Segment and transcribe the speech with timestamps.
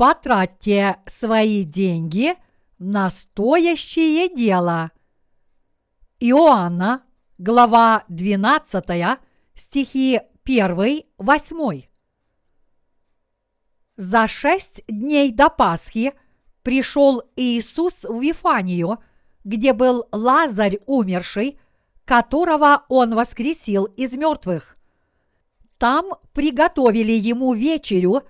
[0.00, 2.34] потратьте свои деньги
[2.78, 4.92] на стоящее дело.
[6.18, 7.02] Иоанна,
[7.36, 9.18] глава 12,
[9.54, 11.84] стихи 1-8.
[13.98, 16.14] За шесть дней до Пасхи
[16.62, 19.00] пришел Иисус в Вифанию,
[19.44, 21.60] где был Лазарь умерший,
[22.06, 24.78] которого он воскресил из мертвых.
[25.76, 28.22] Там приготовили ему вечерю,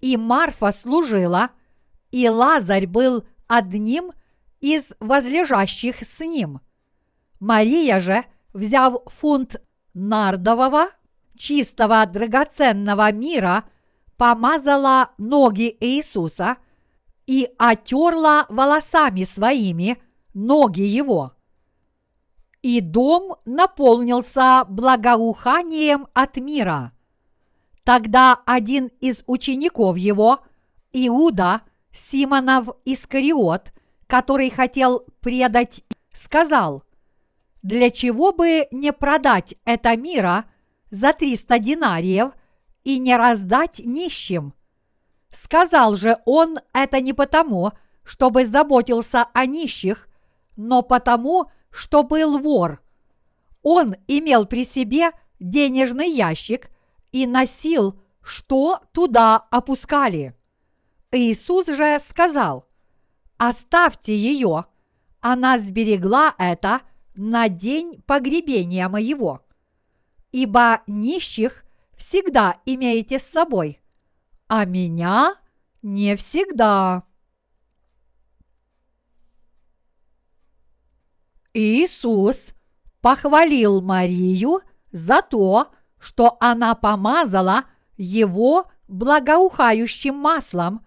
[0.00, 1.50] и Марфа служила,
[2.10, 4.12] и Лазарь был одним
[4.60, 6.60] из возлежащих с ним.
[7.38, 9.56] Мария же, взяв фунт
[9.94, 10.88] нардового,
[11.36, 13.64] чистого драгоценного мира,
[14.16, 16.58] помазала ноги Иисуса
[17.26, 20.02] и отерла волосами своими
[20.34, 21.32] ноги его.
[22.60, 26.92] И дом наполнился благоуханием от мира.
[27.90, 30.44] Тогда один из учеников его,
[30.92, 33.72] Иуда, Симонов Искариот,
[34.06, 36.84] который хотел предать, сказал,
[37.64, 40.44] «Для чего бы не продать это мира
[40.92, 42.30] за триста динариев
[42.84, 44.54] и не раздать нищим?»
[45.32, 47.72] Сказал же он это не потому,
[48.04, 50.08] чтобы заботился о нищих,
[50.54, 52.80] но потому, что был вор.
[53.64, 56.70] Он имел при себе денежный ящик
[57.12, 60.36] и носил, что туда опускали.
[61.12, 62.68] Иисус же сказал,
[63.36, 64.66] оставьте ее,
[65.20, 66.82] она сберегла это
[67.14, 69.44] на день погребения моего.
[70.32, 71.64] Ибо нищих
[71.96, 73.78] всегда имеете с собой,
[74.46, 75.34] а меня
[75.82, 77.04] не всегда.
[81.52, 82.54] Иисус
[83.00, 84.60] похвалил Марию
[84.92, 87.64] за то, что она помазала
[87.96, 90.84] его благоухающим маслом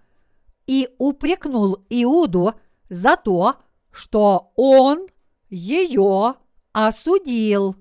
[0.68, 2.56] и упрекнул Иуду
[2.90, 3.56] за то,
[3.91, 5.07] что он
[5.50, 6.35] ее
[6.74, 7.75] осудил.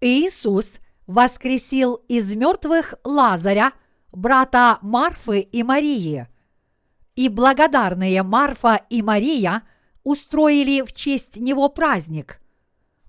[0.00, 0.74] Иисус
[1.06, 3.72] воскресил из мертвых Лазаря,
[4.12, 6.28] брата Марфы и Марии–
[7.16, 9.62] и благодарные Марфа и Мария
[10.04, 12.38] устроили в честь него праздник.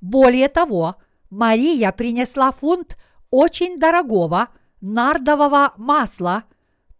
[0.02, 0.96] Более того,
[1.30, 2.97] Мария принесла фунт
[3.30, 4.50] очень дорогого
[4.81, 6.44] нардового масла,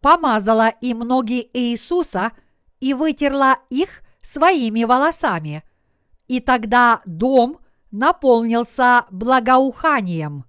[0.02, 2.32] помазала им ноги Иисуса
[2.80, 5.64] и вытерла их своими волосами.
[6.28, 7.60] И тогда дом
[7.92, 10.46] наполнился благоуханием.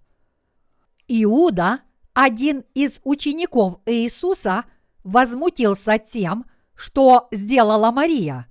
[1.06, 1.80] Иуда,
[2.14, 4.64] один из учеников Иисуса–
[5.08, 6.44] возмутился тем,
[6.74, 8.46] что сделала Мария.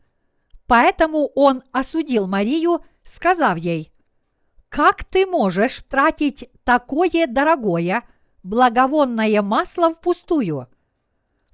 [0.66, 3.91] Поэтому он осудил Марию, сказав ей,
[4.69, 8.03] «Как ты можешь тратить такое дорогое,
[8.44, 10.68] благовонное масло впустую?»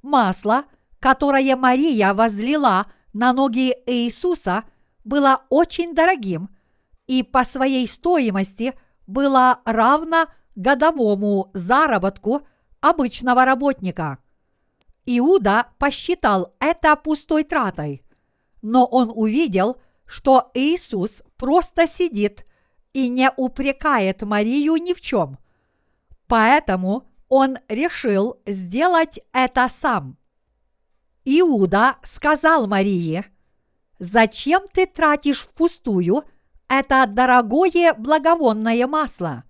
[0.01, 0.65] Масло,
[0.99, 4.63] которое Мария возлила на ноги Иисуса,
[5.03, 6.49] было очень дорогим
[7.07, 8.73] и по своей стоимости
[9.07, 12.47] было равно годовому заработку
[12.79, 14.19] обычного работника.
[15.05, 18.03] Иуда посчитал это пустой тратой,
[18.61, 22.45] но он увидел, что Иисус просто сидит
[22.93, 25.37] и не упрекает Марию ни в чем.
[26.27, 30.17] Поэтому он решил сделать это сам.
[31.25, 33.25] Иуда сказал Марии,
[33.99, 36.23] «Зачем ты тратишь впустую
[36.67, 39.43] это дорогое благовонное масло,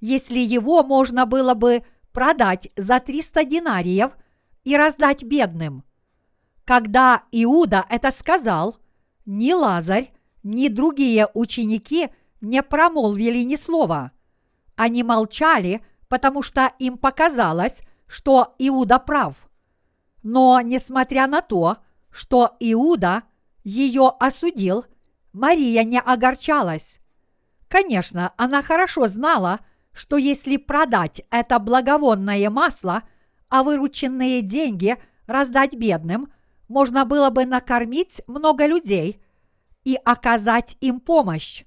[0.00, 1.82] если его можно было бы
[2.12, 4.12] продать за 300 динариев–
[4.68, 5.82] и раздать бедным.
[6.66, 8.76] Когда Иуда это сказал,
[9.28, 10.10] ни Лазарь,
[10.42, 12.08] ни другие ученики
[12.40, 14.10] не промолвили ни слова.
[14.74, 19.36] Они молчали, потому что им показалось, что Иуда прав.
[20.22, 21.76] Но, несмотря на то,
[22.10, 23.22] что Иуда
[23.62, 24.86] ее осудил,
[25.32, 26.98] Мария не огорчалась.
[27.68, 29.60] Конечно, она хорошо знала,
[29.92, 33.02] что если продать это благовонное масло–
[33.48, 34.96] а вырученные деньги
[35.26, 36.32] раздать бедным,
[36.68, 39.20] можно было бы накормить много людей
[39.84, 41.64] и оказать им помощь.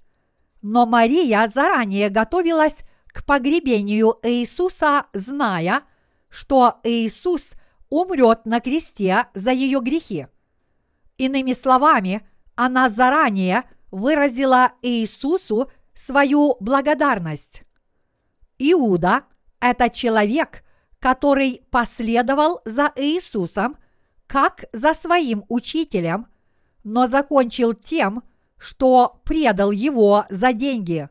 [0.62, 5.84] Но Мария заранее готовилась к погребению Иисуса, зная,
[6.30, 7.54] что Иисус
[7.90, 10.28] умрет на кресте за ее грехи.
[11.18, 17.64] Иными словами, она заранее выразила Иисусу свою благодарность.
[18.60, 19.24] Иуда–
[19.60, 20.64] это человек–
[21.02, 23.76] который последовал за Иисусом
[24.32, 26.28] как за своим учителем,
[26.86, 28.24] но закончил тем,
[28.58, 31.10] что предал его за деньги.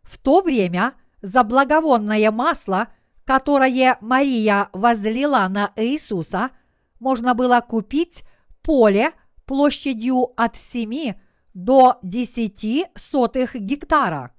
[0.00, 2.88] В то время за благовонное масло,
[3.26, 6.48] которое Мария возлила на Иисуса,
[7.00, 8.24] можно было купить
[8.62, 9.12] поле
[9.44, 11.16] площадью от 7
[11.52, 14.32] до 10 сотых гектара.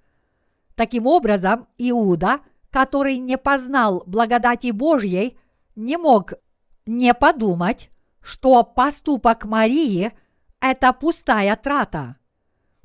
[0.74, 2.40] Таким образом, Иуда,
[2.72, 5.38] который не познал благодати Божьей,
[5.76, 6.34] не мог
[6.88, 7.92] не подумать,
[8.22, 10.12] что поступок Марии–
[10.60, 12.18] это пустая трата.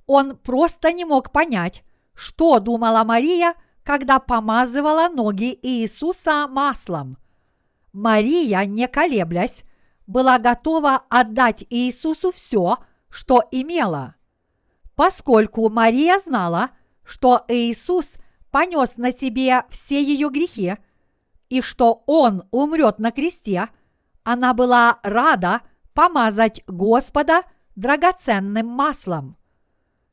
[0.07, 1.83] Он просто не мог понять,
[2.15, 7.19] что думала Мария, когда помазывала ноги Иисуса маслом.
[7.93, 9.65] Мария, не колеблясь,
[10.07, 12.79] была готова отдать Иисусу все,
[13.09, 14.17] что имела.
[14.95, 16.71] Поскольку Мария знала,
[17.05, 18.17] что Иисус
[18.51, 20.77] понес на себе все ее грехи
[21.49, 23.69] и что Он умрет на кресте,
[24.25, 25.61] она была рада
[25.93, 27.43] помазать Господа
[27.77, 29.37] драгоценным маслом.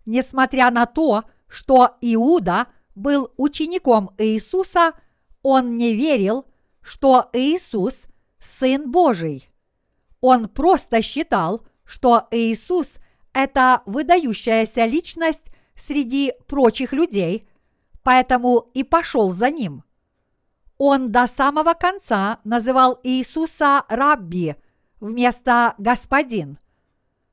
[0.05, 4.93] Несмотря на то, что Иуда был учеником Иисуса,
[5.41, 6.45] он не верил,
[6.81, 8.05] что Иисус–
[8.39, 9.49] Сын Божий.
[10.19, 12.97] Он просто считал, что Иисус–
[13.33, 17.47] это выдающаяся личность среди прочих людей,
[18.03, 19.83] поэтому и пошел за ним.
[20.83, 24.55] Он до самого конца называл Иисуса Рабби
[24.99, 26.57] вместо Господин.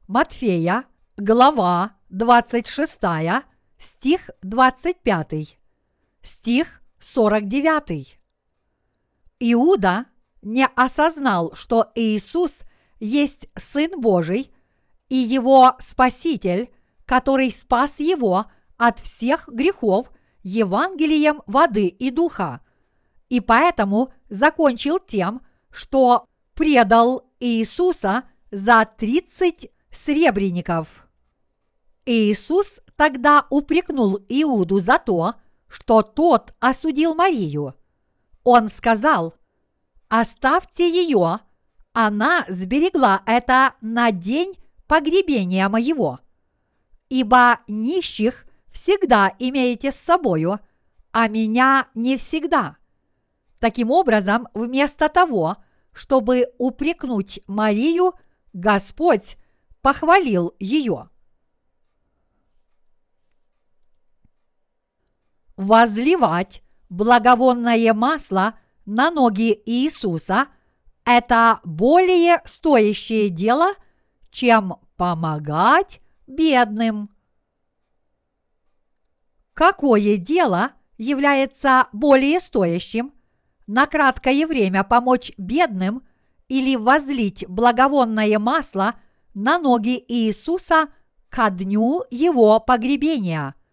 [0.06, 0.85] Матфея,
[1.17, 3.00] глава 26,
[3.79, 5.59] стих 25,
[6.21, 8.21] стих 49.
[9.41, 10.05] Иуда
[10.43, 12.65] не осознал, что Иисус
[13.00, 14.53] есть Сын Божий
[15.09, 16.71] и Его Спаситель,
[17.06, 18.45] который спас его
[18.77, 20.12] от всех грехов
[20.43, 22.61] Евангелием воды и духа,
[23.28, 31.06] и поэтому закончил тем, что предал Иисуса за 30 сребреников.
[32.06, 35.34] Иисус тогда упрекнул Иуду за то,
[35.69, 37.75] что тот осудил Марию.
[38.44, 39.34] Он сказал,
[40.08, 41.40] «Оставьте ее,
[41.92, 44.54] она сберегла это на день
[44.86, 46.20] погребения моего.
[47.10, 50.60] Ибо нищих всегда имеете с собою,
[51.12, 52.78] а меня не всегда».
[53.58, 55.56] Таким образом, вместо того,
[55.93, 58.14] чтобы упрекнуть Марию,
[58.52, 59.37] Господь
[59.82, 61.08] похвалил ее.
[65.58, 68.55] возливать благовонное масло
[68.87, 70.46] на ноги Иисуса–
[71.04, 73.75] это более стоящее дело,
[74.31, 77.11] чем помогать бедным.
[79.52, 83.12] Какое дело является более стоящим?
[83.69, 86.03] На краткое время помочь бедным
[86.49, 88.97] или возлить благовонное масло
[89.35, 90.88] на ноги Иисуса
[91.29, 93.55] ко дню его погребения–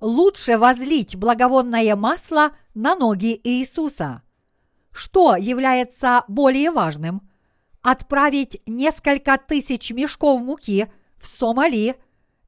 [0.00, 4.22] лучше возлить благовонное масло на ноги Иисуса.
[4.92, 7.28] Что является более важным?
[7.82, 11.96] Отправить несколько тысяч мешков муки в Сомали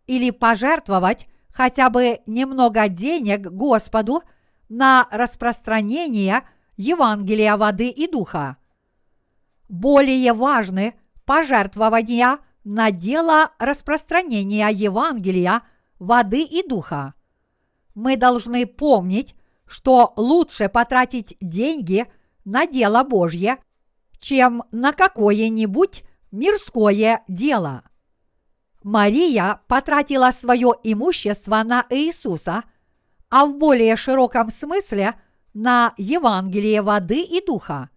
[0.07, 4.23] или пожертвовать хотя бы немного денег Господу
[4.69, 6.43] на распространение
[6.83, 8.57] Евангелия воды и духа.
[9.69, 15.63] Более важны пожертвования на дело распространения Евангелия
[15.99, 17.15] воды и духа
[17.95, 19.35] мы должны помнить,
[19.67, 22.07] что лучше потратить деньги
[22.45, 23.59] на дело Божье,
[24.19, 27.83] чем на какое-нибудь мирское дело.
[28.83, 32.65] Мария потратила свое имущество на Иисуса,
[33.31, 35.15] а в более широком смысле
[35.55, 37.91] на Евангелие воды и духа.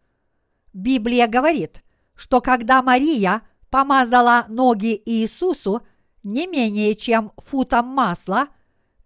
[0.73, 1.83] Библия говорит,
[2.15, 5.81] что когда Мария помазала ноги Иисусу
[6.23, 8.47] не менее чем футом масла–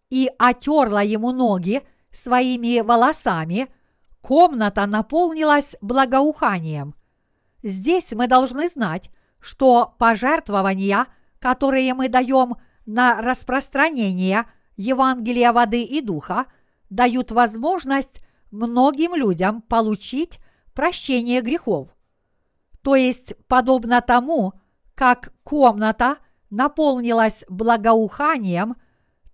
[0.10, 3.68] и отерла ему ноги своими волосами,
[4.22, 6.96] комната наполнилась благоуханием.
[7.62, 11.08] Здесь мы должны знать, что пожертвования,
[11.39, 14.46] которые мы даем на распространение
[14.77, 16.46] Евангелия воды и духа,
[16.89, 20.39] дают возможность многим людям получить
[20.74, 21.89] прощение грехов.
[22.82, 24.53] То есть, подобно тому,
[24.96, 26.18] как комната
[26.50, 28.75] наполнилась благоуханием–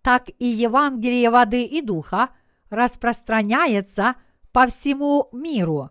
[0.06, 2.30] так и Евангелие воды и духа
[2.70, 4.14] распространяется
[4.52, 5.90] по всему миру.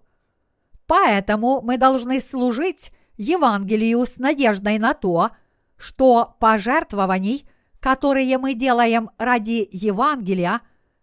[0.87, 5.31] Поэтому мы должны служить Евангелию с надеждой на то,
[5.77, 7.45] что пожертвований,
[7.81, 10.61] которые мы делаем ради Евангелия,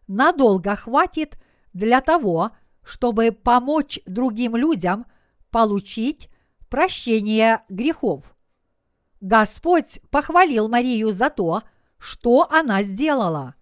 [0.07, 1.35] надолго хватит
[1.73, 2.51] для того,
[2.83, 5.05] чтобы помочь другим людям
[5.49, 6.29] получить
[6.69, 8.35] прощение грехов.
[9.19, 11.63] Господь похвалил Марию за то,
[11.97, 13.55] что она сделала.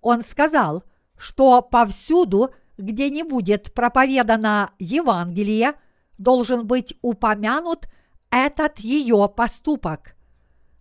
[0.00, 0.84] Он сказал,
[1.16, 2.50] что повсюду
[2.80, 5.74] где не будет проповедано Евангелие,
[6.18, 7.88] должен быть упомянут
[8.30, 10.16] этот ее поступок.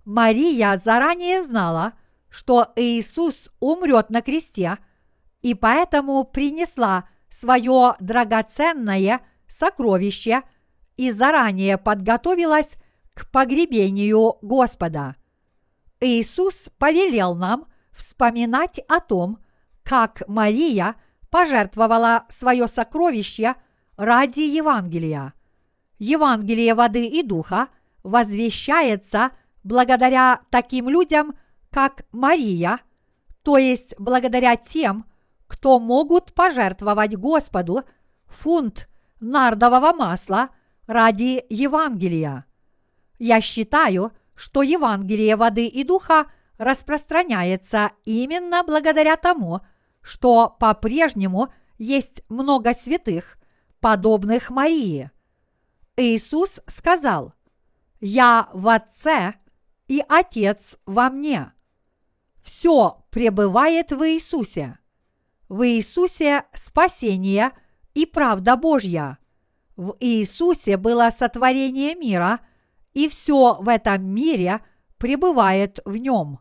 [0.05, 1.93] Мария заранее знала,
[2.29, 4.77] что Иисус умрет на кресте,
[5.41, 10.43] и поэтому принесла свое драгоценное сокровище
[10.97, 12.75] и заранее подготовилась
[13.13, 15.15] к погребению Господа.
[15.99, 19.39] Иисус повелел нам вспоминать о том,
[19.83, 20.95] как Мария
[21.29, 23.55] пожертвовала свое сокровище
[23.97, 25.33] ради Евангелия.
[25.99, 27.67] Евангелие воды и духа
[28.03, 29.31] возвещается
[29.63, 31.37] благодаря таким людям,
[31.69, 32.79] как Мария,
[33.43, 35.05] то есть благодаря тем,
[35.49, 37.81] кто могут пожертвовать Господу
[38.27, 38.87] фунт
[39.19, 40.49] нардового масла
[40.85, 42.45] ради Евангелия.
[43.17, 46.27] Я считаю, что Евангелие воды и духа
[46.59, 49.61] распространяется именно благодаря тому,
[50.01, 53.37] что по-прежнему есть много святых,
[53.79, 55.09] подобных Марии.
[55.97, 57.33] Иисус сказал,
[57.99, 59.33] «Я в Отце,
[59.87, 61.51] и Отец во мне».
[62.41, 64.78] Все пребывает в Иисусе.
[65.49, 67.51] В Иисусе спасение
[67.95, 69.17] и правда Божья.
[69.75, 72.41] В Иисусе было сотворение мира,
[72.93, 74.61] и все в этом мире
[74.99, 76.39] пребывает в нем.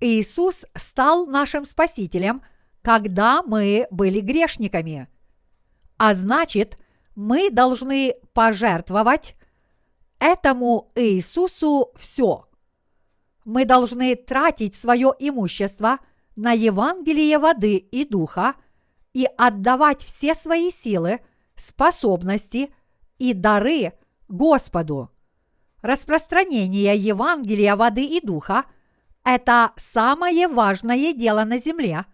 [0.00, 2.42] Иисус стал нашим Спасителем,
[2.82, 5.08] когда мы были грешниками.
[5.96, 6.78] А значит,
[7.14, 9.34] мы должны пожертвовать
[10.18, 12.46] этому Иисусу все.
[13.46, 16.00] Мы должны тратить свое имущество–
[16.36, 18.54] на Евангелие воды и духа
[19.14, 21.20] и отдавать все свои силы,
[21.56, 22.72] способности
[23.18, 23.94] и дары
[24.28, 25.10] Господу.
[25.80, 28.66] Распространение Евангелия воды и духа–
[29.24, 32.04] это самое важное дело на земле,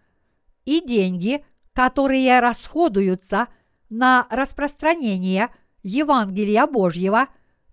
[0.64, 3.48] и деньги, которые расходуются
[3.90, 5.50] на распространение
[5.82, 7.26] Евангелия Божьего,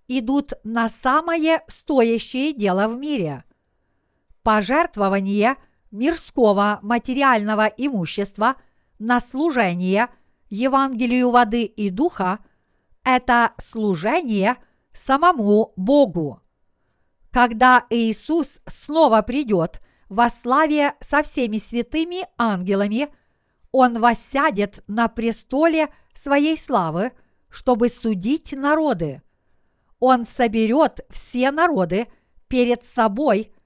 [0.07, 3.43] идут на самое стоящее дело в мире.
[4.41, 5.55] Пожертвование–
[5.91, 8.55] мирского материального имущества
[8.99, 10.09] на служение
[10.49, 12.39] Евангелию воды и духа–
[13.03, 14.57] это служение
[14.93, 16.41] самому Богу.
[17.31, 23.09] Когда Иисус снова придет во славе со всеми святыми ангелами,
[23.71, 27.11] Он воссядет на престоле своей славы,
[27.49, 29.21] чтобы судить народы.
[29.99, 32.07] Он соберет все народы
[32.47, 33.53] перед собой–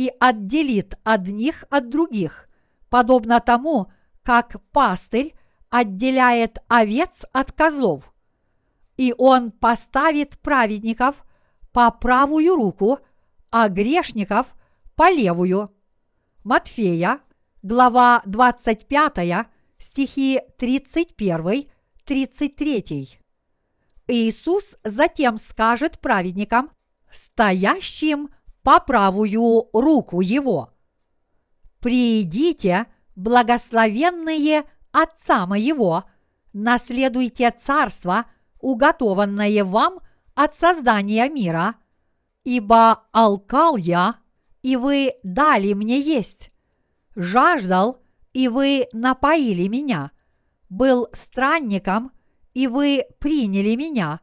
[0.00, 2.48] и отделит одних от других,
[2.88, 3.92] подобно тому,
[4.22, 5.34] как пастырь
[5.68, 8.10] отделяет овец от козлов.
[8.96, 11.26] И он поставит праведников
[11.70, 13.00] по правую руку,
[13.50, 14.54] а грешников
[14.96, 15.70] по левую.
[16.44, 17.20] Матфея,
[17.62, 23.18] глава 25, стихи 31-33.
[24.08, 26.70] Иисус затем скажет праведникам,
[27.12, 28.30] стоящим
[28.70, 30.72] по правую руку его.
[31.80, 32.86] «Приидите,
[33.16, 34.62] благословенные
[34.92, 36.04] Отца моего,
[36.52, 38.26] наследуйте царство,
[38.60, 39.98] уготованное вам
[40.36, 41.74] от создания мира,
[42.44, 44.20] ибо алкал я,
[44.62, 46.52] и вы дали мне есть,
[47.16, 48.00] жаждал,
[48.32, 50.12] и вы напоили меня,
[50.68, 52.12] был странником,
[52.54, 54.20] и вы приняли меня,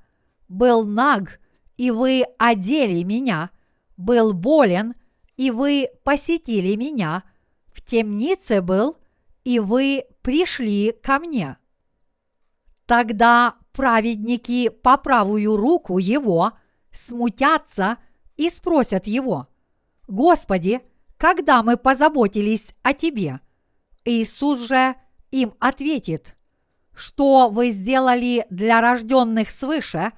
[0.48, 1.42] был наг,
[1.76, 3.50] и вы одели меня–
[3.98, 4.94] был болен,
[5.36, 7.24] и вы посетили меня,
[7.74, 8.98] в темнице был,
[9.44, 11.58] и вы пришли ко мне.
[12.86, 16.54] Тогда праведники по правую руку его
[16.92, 17.98] смутятся
[18.36, 19.48] и спросят его,
[20.08, 20.82] «Господи,
[21.18, 23.42] когда мы позаботились о Тебе?»
[24.06, 24.96] Иисус же
[25.32, 26.36] им ответит,
[26.96, 30.14] «Что вы сделали для рожденных свыше,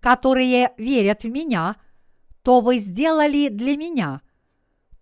[0.00, 1.76] которые верят в Меня–
[2.44, 4.20] то вы сделали для меня.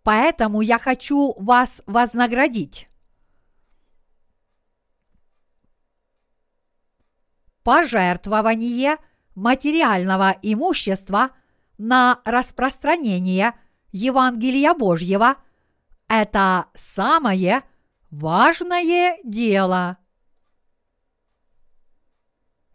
[0.04, 2.88] Поэтому я хочу вас вознаградить.
[7.64, 8.96] Пожертвование
[9.34, 11.30] материального имущества
[11.78, 13.54] на распространение
[13.90, 15.36] Евангелия Божьего–
[16.08, 17.62] это самое
[18.10, 19.98] важное дело.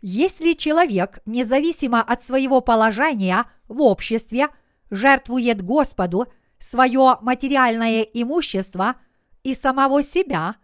[0.10, 4.48] Если человек, независимо от своего положения в обществе,
[4.90, 6.28] жертвует Господу
[6.60, 8.96] свое материальное имущество
[9.44, 10.56] и самого себя,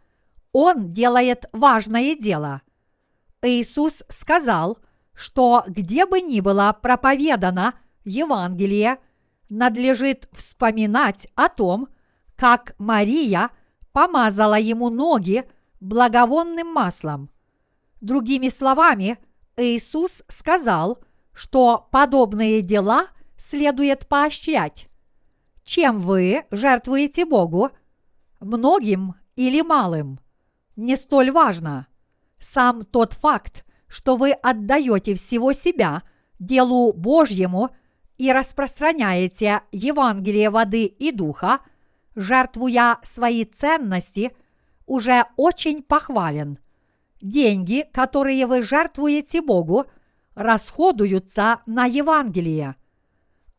[0.54, 2.62] он делает важное дело.
[3.42, 4.78] Иисус сказал,
[5.14, 7.74] что где бы ни было проповедано
[8.06, 8.98] Евангелие,
[9.50, 11.90] надлежит вспоминать о том,
[12.38, 13.50] как Мария
[13.92, 15.44] помазала ему ноги
[15.82, 17.30] благовонным маслом–
[18.04, 19.18] Другими словами,
[19.58, 21.00] Иисус сказал,
[21.32, 23.08] что подобные дела
[23.38, 24.90] следует поощрять.
[25.64, 27.70] Чем вы жертвуете Богу?
[28.40, 30.20] Многим или малым?
[30.76, 31.88] Не столь важно.
[32.40, 36.04] Сам тот факт, что вы отдаете всего себя
[36.40, 37.70] делу Божьему
[38.18, 41.60] и распространяете Евангелие воды и духа,
[42.16, 44.36] жертвуя свои ценности,
[44.86, 46.60] уже очень похвален.
[47.24, 49.86] Деньги, которые вы жертвуете Богу,
[50.36, 52.76] расходуются на Евангелие.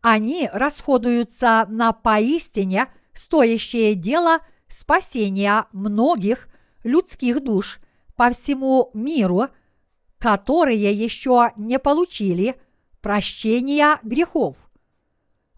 [0.03, 6.49] Они расходуются на поистине стоящее дело спасения многих
[6.83, 7.81] людских душ
[8.17, 9.47] по всему миру,
[10.19, 12.57] которые еще не получили
[13.01, 14.57] прощения грехов.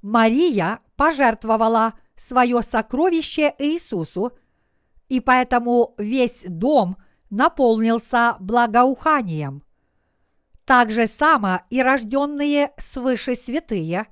[0.00, 4.30] Мария пожертвовала свое сокровище Иисусу,
[5.08, 6.98] и поэтому весь дом
[7.30, 9.62] наполнился благоуханием.
[10.64, 14.06] Так же само и рожденные свыше святые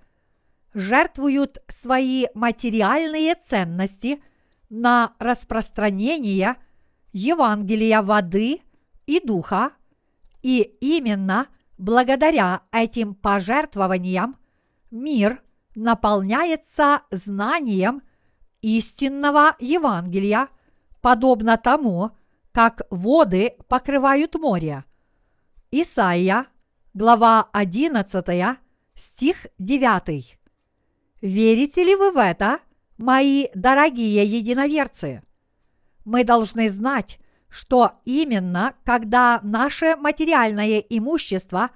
[0.73, 4.23] жертвуют свои материальные ценности
[4.69, 6.57] на распространение
[7.13, 8.61] Евангелия воды
[9.07, 9.73] и духа,
[10.43, 11.47] и именно
[11.79, 14.37] благодаря этим пожертвованиям
[14.91, 15.43] мир
[15.75, 18.03] наполняется знанием
[18.63, 20.49] истинного Евангелия,
[21.01, 22.13] подобно тому,
[22.55, 24.85] как воды покрывают море.
[25.73, 26.47] Исайя,
[26.95, 28.25] глава 11,
[28.95, 30.39] стих 9.
[31.21, 32.61] Верите ли вы в это,
[32.97, 35.25] мои дорогие единоверцы?
[36.05, 37.19] Мы должны знать,
[37.51, 41.71] что именно когда наше материальное имущество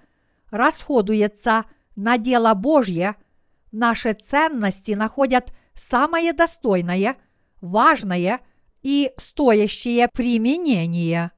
[0.53, 1.65] расходуется
[1.97, 3.17] на дело Божье,
[3.73, 7.17] наши ценности находят самое достойное,
[7.61, 8.41] важное
[8.83, 11.33] и стоящее применение.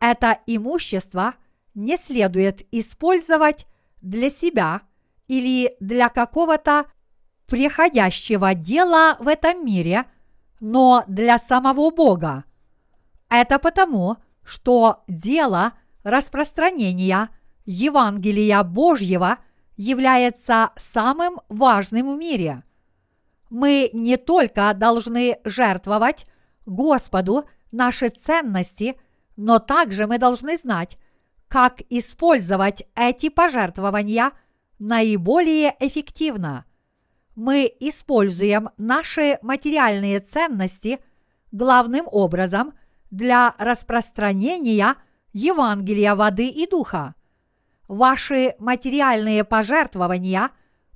[0.00, 1.34] Это имущество
[1.74, 3.66] не следует использовать
[4.02, 4.82] для себя
[5.28, 6.86] или для какого-то
[7.46, 10.04] приходящего дела в этом мире,
[10.60, 12.44] но для самого Бога.
[13.28, 17.30] Это потому, что дело распространения
[17.64, 19.38] Евангелия Божьего
[19.76, 22.62] является самым важным в мире.
[23.50, 26.26] Мы не только должны жертвовать
[26.66, 28.96] Господу наши ценности,
[29.36, 30.98] но также мы должны знать,
[31.48, 34.32] как использовать эти пожертвования
[34.78, 36.64] наиболее эффективно.
[37.36, 40.98] Мы используем наши материальные ценности
[41.52, 42.74] главным образом
[43.10, 44.96] для распространения
[45.32, 47.14] Евангелия воды и духа.
[47.88, 50.50] Ваши материальные пожертвования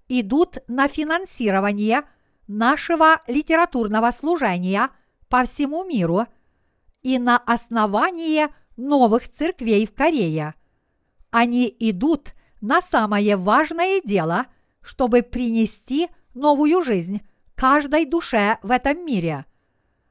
[0.08, 2.02] идут на финансирование
[2.48, 4.88] нашего литературного служения–
[5.30, 6.26] по всему миру
[7.02, 10.54] и на основание новых церквей в Корее.
[11.30, 14.46] Они идут на самое важное дело,
[14.82, 17.22] чтобы принести новую жизнь
[17.54, 19.46] каждой душе в этом мире.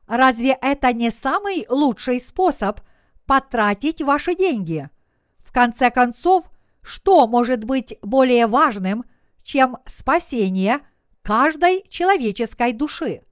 [0.08, 2.80] Разве это не самый лучший способ
[3.26, 4.90] потратить ваши деньги?
[5.40, 6.46] В конце концов,
[6.82, 9.04] что может быть более важным,
[9.44, 10.80] чем спасение
[11.22, 13.24] каждой человеческой души?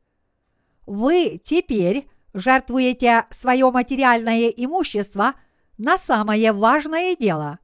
[0.88, 5.36] Вы теперь жертвуете свое материальное имущество
[5.78, 7.60] на самое важное дело.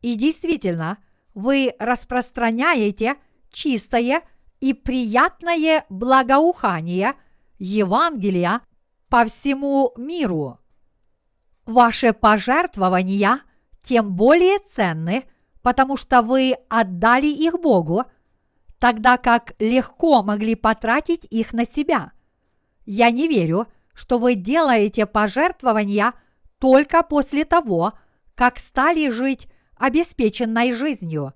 [0.00, 0.98] И действительно,
[1.34, 3.16] вы распространяете
[3.52, 4.22] чистое
[4.60, 7.14] и приятное благоухание
[7.58, 8.62] Евангелия
[9.08, 10.58] по всему миру.
[11.66, 13.40] Ваши пожертвования
[13.82, 15.24] тем более ценны,
[15.62, 18.04] потому что вы отдали их Богу,
[18.78, 22.12] тогда как легко могли потратить их на себя–
[22.90, 26.14] я не верю, что вы делаете пожертвования
[26.58, 27.92] только после того,
[28.34, 29.46] как стали жить
[29.76, 31.34] обеспеченной жизнью.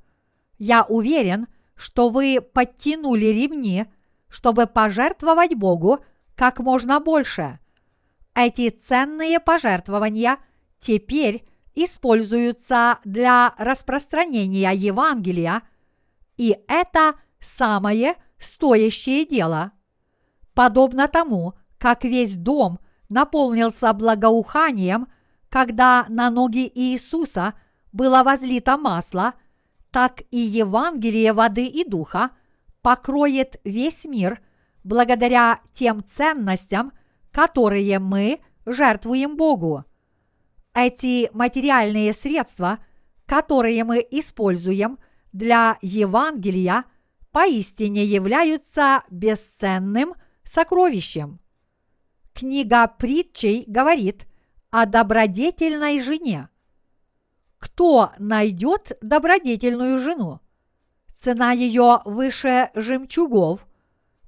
[0.57, 3.85] Я уверен, что вы подтянули ремни,
[4.31, 5.99] чтобы пожертвовать Богу
[6.37, 7.59] как можно больше.
[8.35, 10.39] Эти ценные пожертвования
[10.79, 15.61] теперь используются для распространения Евангелия,
[16.39, 19.73] и это самое стоящее дело–
[20.55, 25.09] подобно тому, как весь дом наполнился благоуханием,
[25.49, 27.55] когда на ноги Иисуса
[27.93, 29.35] было возлито масло,
[29.91, 32.31] так и Евангелие воды и духа
[32.81, 34.41] покроет весь мир
[34.83, 36.93] благодаря тем ценностям,
[37.31, 39.85] которые мы жертвуем Богу.
[40.75, 42.79] Эти материальные средства,
[43.27, 44.99] которые мы используем
[45.33, 46.85] для Евангелия,
[47.31, 51.41] поистине являются бесценным– сокровищем.
[52.35, 54.27] Книга притчей говорит
[54.71, 56.49] о добродетельной жене.
[57.59, 60.41] Кто найдет добродетельную жену?
[61.13, 63.67] Цена ее выше жемчугов,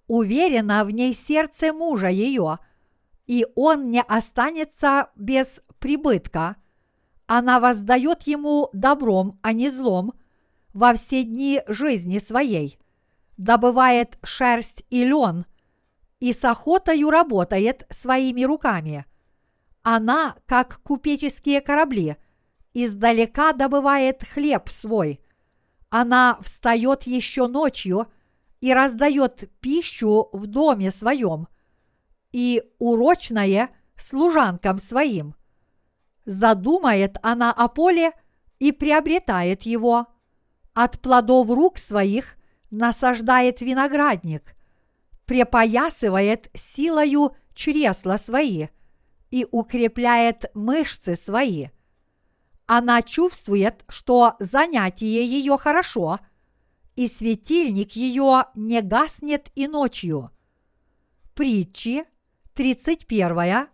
[0.06, 2.58] уверена в ней сердце мужа ее,
[3.26, 6.56] и он не останется без прибытка.
[7.26, 10.12] Она воздает ему добром, а не злом,
[10.74, 12.78] во все дни жизни своей,
[13.38, 15.46] добывает шерсть и лен,
[16.24, 19.04] и с охотою работает своими руками.
[19.82, 22.16] Она, как купеческие корабли,
[22.72, 25.20] издалека добывает хлеб свой.
[25.90, 28.06] Она встает еще ночью
[28.62, 31.46] и раздает пищу в доме своем,
[32.32, 35.34] и урочное служанкам своим.
[36.24, 38.12] Задумает она о поле
[38.58, 40.06] и приобретает его.
[40.72, 42.36] От плодов рук своих
[42.70, 44.53] насаждает виноградник,
[45.26, 48.68] препоясывает силою чресла свои
[49.30, 51.68] и укрепляет мышцы свои.
[52.66, 56.20] Она чувствует, что занятие ее хорошо,
[56.96, 60.30] и светильник ее не гаснет и ночью.
[61.34, 62.04] Притчи
[62.54, 63.68] 31,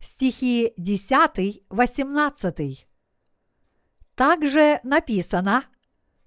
[0.00, 2.78] стихи 10-18.
[4.14, 5.64] Также написано,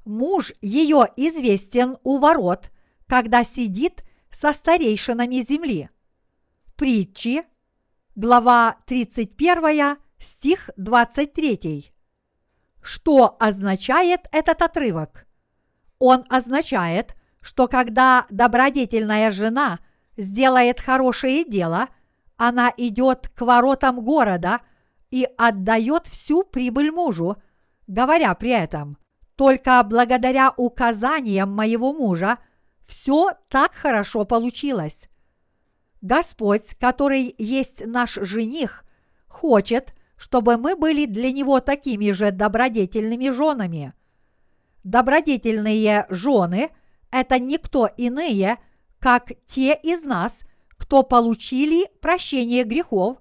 [0.05, 2.71] муж ее известен у ворот,
[3.05, 5.89] когда сидит со старейшинами земли.
[6.75, 7.43] Притчи,
[8.15, 11.93] глава 31, стих 23.
[12.81, 15.27] Что означает этот отрывок?
[15.99, 19.79] Он означает, что когда добродетельная жена
[20.17, 21.89] сделает хорошее дело,
[22.37, 24.61] она идет к воротам города
[25.11, 27.37] и отдает всю прибыль мужу,
[27.85, 28.97] говоря при этом,
[29.35, 32.39] только благодаря указаниям моего мужа
[32.91, 35.09] все так хорошо получилось.
[36.01, 38.83] Господь, который есть наш жених,
[39.27, 43.93] хочет, чтобы мы были для него такими же добродетельными женами.
[44.83, 46.71] Добродетельные жены–
[47.11, 48.57] это никто иные,
[48.99, 53.19] как те из нас, кто получили прощение грехов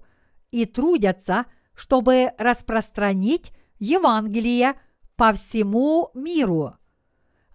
[0.51, 4.73] и трудятся, чтобы распространить Евангелие
[5.15, 6.73] по всему миру.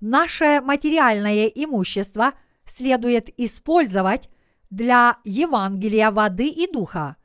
[0.01, 2.35] Наше материальное имущество
[2.67, 4.29] следует использовать
[4.71, 7.17] для Евангелия воды и духа.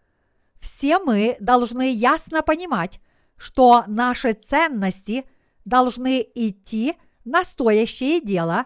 [0.60, 3.02] Все мы должны ясно понимать,
[3.36, 5.26] что наши ценности
[5.66, 8.66] должны идти на стоящее дело,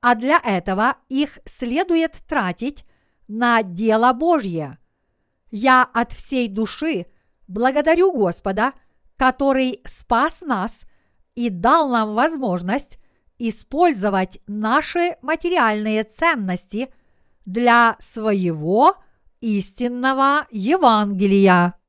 [0.00, 2.84] а для этого их следует тратить
[3.28, 4.78] на дело Божье.
[5.50, 7.06] Я от всей души
[7.48, 8.72] благодарю Господа,
[9.16, 10.84] который спас нас
[11.34, 12.98] и дал нам возможность
[13.48, 16.92] использовать наши материальные ценности
[17.46, 18.96] для своего
[19.40, 21.79] истинного Евангелия.